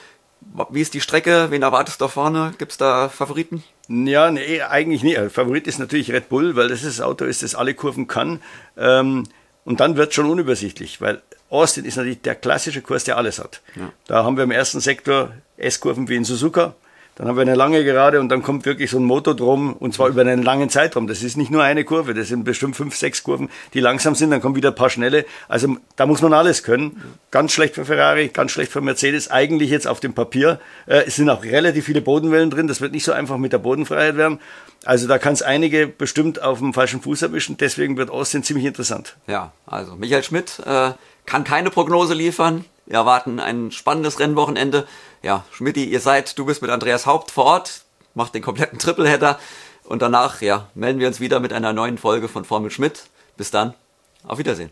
[0.71, 1.51] wie ist die Strecke?
[1.51, 2.55] Wen erwartest du da vorne?
[2.59, 3.63] Gibt es da Favoriten?
[3.89, 5.19] Ja, nee, eigentlich nicht.
[5.33, 8.41] Favorit ist natürlich Red Bull, weil das das Auto ist, das alle Kurven kann.
[8.77, 9.25] Ähm,
[9.65, 13.39] und dann wird es schon unübersichtlich, weil Austin ist natürlich der klassische Kurs, der alles
[13.39, 13.61] hat.
[13.75, 13.93] Ja.
[14.07, 16.75] Da haben wir im ersten Sektor S-Kurven wie in Suzuka.
[17.17, 20.09] Dann haben wir eine lange Gerade und dann kommt wirklich so ein Motodrom und zwar
[20.09, 21.07] über einen langen Zeitraum.
[21.07, 24.31] Das ist nicht nur eine Kurve, das sind bestimmt fünf, sechs Kurven, die langsam sind,
[24.31, 25.25] dann kommen wieder ein paar schnelle.
[25.49, 27.03] Also da muss man alles können.
[27.31, 29.31] Ganz schlecht für Ferrari, ganz schlecht für Mercedes.
[29.31, 30.61] Eigentlich jetzt auf dem Papier.
[30.85, 32.69] Äh, es sind auch relativ viele Bodenwellen drin.
[32.69, 34.39] Das wird nicht so einfach mit der Bodenfreiheit werden.
[34.85, 37.57] Also da kann es einige bestimmt auf dem falschen Fuß erwischen.
[37.57, 39.17] Deswegen wird Austin ziemlich interessant.
[39.27, 40.91] Ja, also Michael Schmidt äh,
[41.25, 42.67] kann keine Prognose liefern.
[42.85, 44.87] Wir erwarten ein spannendes Rennwochenende.
[45.27, 47.83] Ja, Schmidti, ihr seid, du bist mit Andreas Haupt vor Ort,
[48.15, 49.41] macht den kompletten Tripleheader
[49.83, 53.07] und danach, ja, melden wir uns wieder mit einer neuen Folge von Formel Schmidt.
[53.37, 53.75] Bis dann,
[54.23, 54.71] auf Wiedersehen.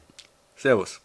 [0.54, 1.00] Servus.